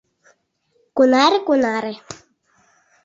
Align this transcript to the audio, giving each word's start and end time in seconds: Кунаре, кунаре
Кунаре, 0.95 1.37
кунаре 1.47 1.93